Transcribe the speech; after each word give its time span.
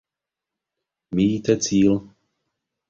Míjíte 1.15 1.57
cíl. 1.57 1.93